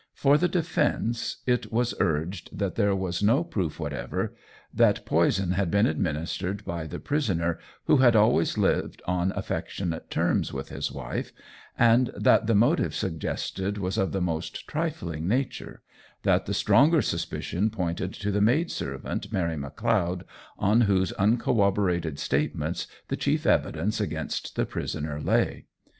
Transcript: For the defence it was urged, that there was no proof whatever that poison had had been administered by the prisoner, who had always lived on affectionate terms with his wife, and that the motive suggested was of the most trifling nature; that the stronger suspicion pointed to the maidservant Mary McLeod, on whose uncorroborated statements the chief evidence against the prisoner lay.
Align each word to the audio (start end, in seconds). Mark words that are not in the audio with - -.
For 0.15 0.35
the 0.35 0.47
defence 0.47 1.43
it 1.45 1.71
was 1.71 1.93
urged, 1.99 2.57
that 2.57 2.73
there 2.73 2.95
was 2.95 3.21
no 3.21 3.43
proof 3.43 3.79
whatever 3.79 4.33
that 4.73 5.05
poison 5.05 5.49
had 5.51 5.57
had 5.59 5.69
been 5.69 5.85
administered 5.85 6.65
by 6.65 6.87
the 6.87 6.97
prisoner, 6.99 7.59
who 7.85 7.97
had 7.97 8.15
always 8.15 8.57
lived 8.57 9.03
on 9.05 9.31
affectionate 9.35 10.09
terms 10.09 10.51
with 10.51 10.69
his 10.69 10.91
wife, 10.91 11.31
and 11.77 12.09
that 12.17 12.47
the 12.47 12.55
motive 12.55 12.95
suggested 12.95 13.77
was 13.77 13.95
of 13.95 14.11
the 14.11 14.21
most 14.21 14.67
trifling 14.67 15.27
nature; 15.27 15.83
that 16.23 16.47
the 16.47 16.53
stronger 16.55 17.03
suspicion 17.03 17.69
pointed 17.69 18.11
to 18.11 18.31
the 18.31 18.41
maidservant 18.41 19.31
Mary 19.31 19.55
McLeod, 19.55 20.23
on 20.57 20.81
whose 20.81 21.13
uncorroborated 21.19 22.17
statements 22.17 22.87
the 23.09 23.15
chief 23.15 23.45
evidence 23.45 24.01
against 24.01 24.55
the 24.55 24.65
prisoner 24.65 25.21
lay. 25.21 25.67